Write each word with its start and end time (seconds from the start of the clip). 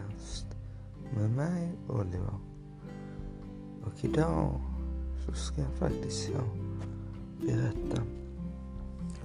podcast 0.00 0.46
med 1.14 1.30
mig 1.30 1.72
Oliver. 1.88 2.34
Och 3.84 4.04
idag 4.04 4.60
så 5.26 5.32
ska 5.32 5.60
jag 5.60 5.72
faktiskt 5.72 6.30
jag 6.30 6.48
berätta 7.40 8.02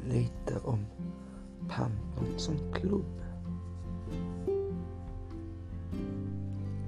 lite 0.07 0.59
om 0.63 0.85
Panton 1.69 2.39
som 2.39 2.55
klubb. 2.73 3.21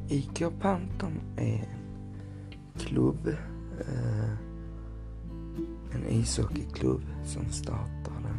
IK 0.09 0.43
Panton 0.59 1.19
är 1.35 1.43
en 1.43 2.79
klubb, 2.79 3.27
eh, 3.79 4.31
en 5.95 6.07
ishockeyklubb 6.09 7.03
som 7.25 7.49
startade 7.49 8.33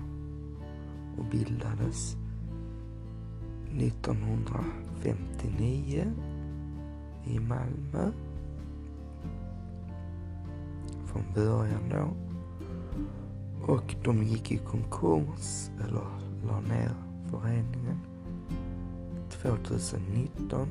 och 1.18 1.24
bildades 1.30 2.16
59 5.00 6.12
i 7.24 7.38
Malmö. 7.38 8.12
Från 11.06 11.22
början 11.34 11.88
då. 11.90 12.08
Och 13.72 13.94
de 14.04 14.22
gick 14.22 14.52
i 14.52 14.56
konkurs, 14.56 15.70
eller 15.84 16.06
la 16.46 16.60
ner 16.60 16.94
föreningen 17.30 18.00
2019. 19.30 20.68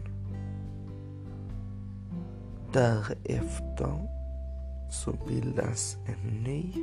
Därefter 2.73 4.07
så 4.91 5.13
bildas 5.27 5.97
en 6.05 6.43
ny 6.43 6.73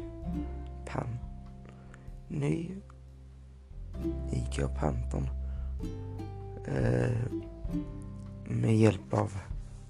pan, 0.87 1.19
ny 2.29 2.71
IK 4.33 4.61
Pantern 4.81 5.29
Eh, 6.65 7.13
med 8.45 8.77
hjälp 8.77 9.15
av 9.15 9.33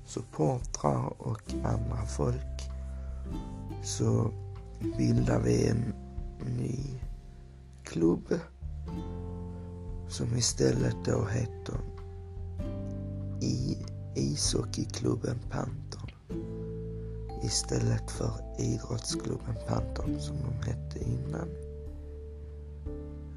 supportrar 0.05 1.13
och 1.19 1.55
andra 1.65 2.07
folk 2.07 2.71
så 3.83 4.31
bildar 4.99 5.41
vi 5.41 5.69
en 5.69 5.95
ny 6.59 7.01
klubb 7.85 8.35
som 10.09 10.37
istället 10.37 10.97
då 11.05 11.27
heter 11.27 11.77
I 13.41 13.77
ishockeyklubben 14.15 15.39
Panton 15.51 16.11
istället 17.45 18.11
för 18.11 18.33
idrottsklubben 18.59 19.55
Panton 19.69 20.21
som 20.21 20.37
de 20.37 20.71
hette 20.71 20.99
innan. 21.05 21.49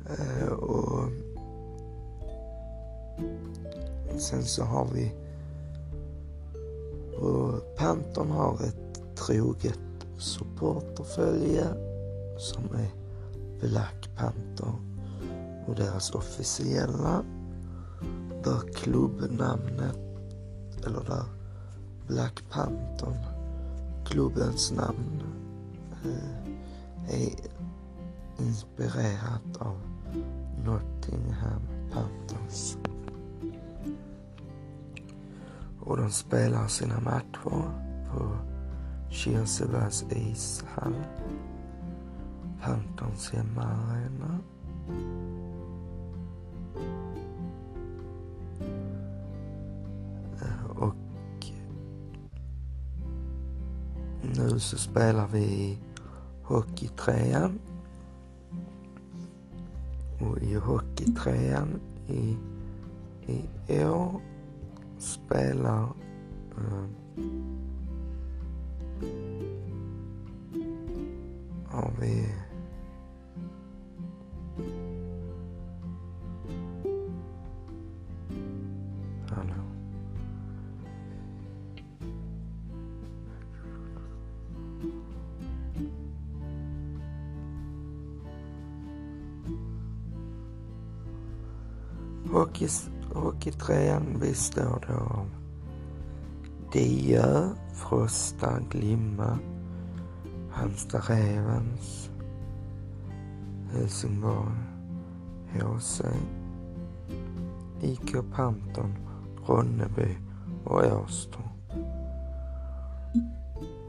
Eh, 0.10 0.48
och 0.48 1.10
Sen 4.18 4.44
så 4.44 4.64
har 4.64 4.86
vi 4.86 5.14
och 7.18 7.76
Panton 7.78 8.32
har 8.32 8.54
ett 8.54 9.16
troget 9.16 9.80
supporterfölje 10.18 11.66
som 12.38 12.64
är 12.64 12.92
Black 13.60 14.10
Panther 14.16 14.74
och 15.68 15.76
deras 15.76 16.12
officiella 16.12 17.24
där 18.44 18.74
klubbnamnet 18.74 20.00
eller 20.86 21.04
där 21.04 21.26
Black 22.08 22.44
Panther 22.50 23.38
klubbens 24.06 24.72
namn 24.72 25.24
eh, 26.06 27.22
är 27.22 27.34
inspirerat 28.40 29.58
av 29.60 29.78
Nottingham 30.66 31.62
Panthers 31.92 32.78
och 35.88 35.98
de 35.98 36.10
spelar 36.10 36.68
sina 36.68 37.00
matcher 37.00 37.72
på 38.12 38.38
Kirsebergs 39.10 40.06
ishall, 40.10 40.94
Pantons 42.62 43.32
hemmaarena. 43.32 44.40
Och 50.70 50.96
nu 54.22 54.60
så 54.60 54.78
spelar 54.78 55.28
vi 55.28 55.44
i 55.44 55.78
Hockeytrean. 56.44 57.60
Och 60.20 60.38
i 60.38 60.56
Hockeytrean 60.56 61.80
i, 62.08 62.38
i 63.68 63.86
år 63.86 64.22
spelar 64.98 65.94
eh, 66.58 66.88
har 71.70 71.92
vi 72.02 72.28
och 93.10 93.16
i 93.16 93.26
Hockeytröjan 93.26 94.20
består 94.20 94.86
då 94.88 94.94
av 94.94 95.30
Diö, 96.72 97.50
Frosta, 97.74 98.60
Glimma, 98.70 99.40
Halmstad 100.52 101.10
Ravens, 101.10 102.10
Helsingborg, 103.72 104.52
HC, 105.54 106.02
IK 107.82 108.16
Panton, 108.36 108.96
Ronneby 109.46 110.18
och 110.64 110.84
Åstorp. 111.04 111.44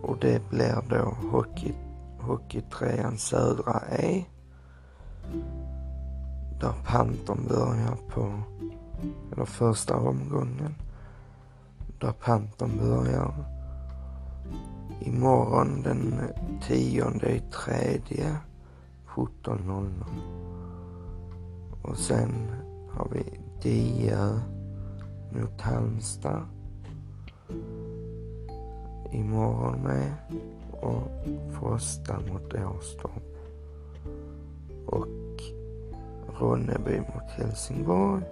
Och 0.03 0.17
det 0.21 0.51
blir 0.51 0.83
då 0.89 1.17
hockey, 1.31 1.75
Hockeytrean 2.21 3.19
Södra 3.19 3.83
E. 3.91 4.25
Där 6.61 6.75
Panton 6.87 7.47
börjar 7.49 7.97
på 8.09 8.33
eller 9.33 9.45
första 9.45 9.97
omgången. 9.97 10.75
Där 12.01 12.13
Panton 12.13 12.79
börjar. 12.79 13.35
Imorgon 15.01 15.83
den 15.83 16.15
tionde 16.63 17.31
i 17.31 17.41
tredje 17.41 18.37
17.00. 19.07 19.93
Och 21.83 21.97
sen 21.97 22.33
har 22.91 23.09
vi 23.13 23.41
Diö 23.63 24.41
mot 25.33 25.61
Halmstad 25.61 26.43
imorgon 29.13 29.83
med. 29.83 30.13
Och 30.81 31.11
Frosta 31.53 32.21
mot 32.21 32.55
Åstorp. 32.55 33.37
Och 34.87 35.07
Ronneby 36.41 36.99
mot 36.99 37.31
Helsingborg 37.31 38.23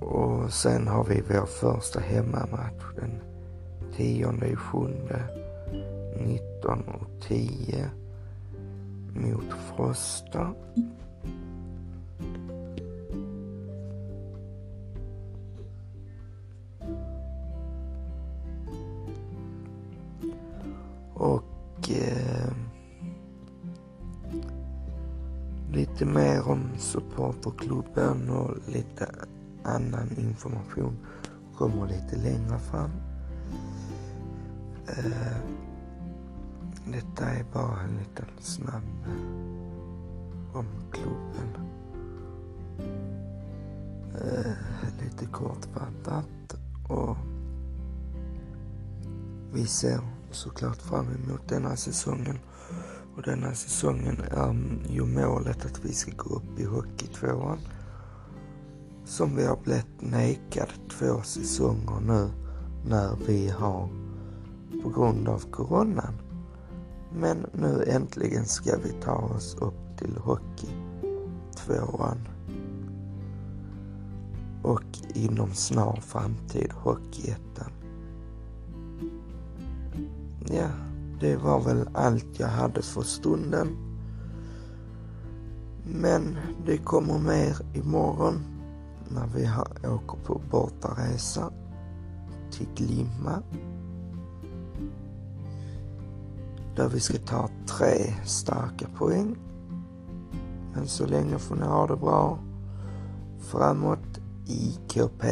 och 0.00 0.52
sen 0.52 0.88
har 0.88 1.04
vi 1.04 1.22
vår 1.28 1.46
första 1.46 2.00
hemmamatch 2.00 2.84
den 2.96 3.20
10 3.96 4.56
sjunde 4.56 5.22
19.10 6.16 7.88
mot 9.14 9.52
Frosta. 9.52 10.54
Och 21.14 21.90
eh, 21.90 22.52
lite 25.72 26.04
mer 26.04 26.48
om 26.48 26.60
supporterklubben 26.78 28.30
och 28.30 28.56
lite 28.66 29.06
annan 29.64 30.18
information 30.18 30.96
kommer 31.56 31.86
lite 31.86 32.16
längre 32.16 32.58
fram. 32.58 32.90
Uh, 34.88 35.36
detta 36.86 37.30
är 37.30 37.44
bara 37.52 37.80
en 37.80 37.96
liten 37.98 38.26
snabb 38.38 38.82
om 40.52 40.66
klubben. 40.90 41.66
Uh, 44.14 44.52
lite 45.02 45.26
kortfattat 45.26 46.56
och 46.88 47.16
vi 49.52 49.66
ser 49.66 50.00
såklart 50.30 50.82
fram 50.82 51.06
emot 51.06 51.48
denna 51.48 51.76
säsongen. 51.76 52.38
Och 53.16 53.22
denna 53.22 53.54
säsongen 53.54 54.20
är 54.30 54.54
ju 54.88 55.04
målet 55.04 55.64
att 55.64 55.84
vi 55.84 55.92
ska 55.92 56.12
gå 56.16 56.34
upp 56.34 56.58
i 56.58 56.64
Hockeytvåan 56.64 57.58
som 59.10 59.36
vi 59.36 59.46
har 59.46 59.56
blivit 59.56 60.00
nekade 60.00 60.72
två 60.90 61.22
säsonger 61.22 62.00
nu 62.06 62.30
när 62.86 63.16
vi 63.26 63.48
har 63.48 63.88
på 64.82 64.88
grund 64.88 65.28
av 65.28 65.50
coronan. 65.50 66.14
Men 67.12 67.46
nu 67.52 67.84
äntligen 67.86 68.44
ska 68.44 68.76
vi 68.84 68.92
ta 68.92 69.14
oss 69.14 69.56
upp 69.60 69.98
till 69.98 70.16
hockey 70.16 70.68
tvåan 71.56 72.28
och 74.62 74.98
inom 75.14 75.54
snar 75.54 76.00
framtid 76.00 76.72
Hockeyettan. 76.72 77.72
Ja, 80.50 80.68
det 81.20 81.36
var 81.36 81.60
väl 81.60 81.88
allt 81.94 82.40
jag 82.40 82.48
hade 82.48 82.82
för 82.82 83.02
stunden. 83.02 83.68
Men 85.84 86.38
det 86.66 86.78
kommer 86.78 87.18
mer 87.18 87.56
imorgon 87.74 88.59
när 89.14 89.26
vi 89.26 89.48
åker 89.88 90.16
på 90.24 90.40
bortaresa 90.50 91.52
till 92.50 92.68
Glimma. 92.76 93.42
Där 96.76 96.88
vi 96.88 97.00
ska 97.00 97.18
ta 97.18 97.48
tre 97.66 98.14
starka 98.24 98.86
poäng. 98.98 99.36
Men 100.74 100.86
så 100.86 101.06
länge 101.06 101.38
får 101.38 101.56
ni 101.56 101.66
ha 101.66 101.86
det 101.86 101.96
bra. 101.96 102.38
Framåt 103.40 104.20
IKP. 104.46 105.24